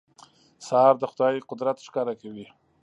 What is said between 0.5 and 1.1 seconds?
سهار د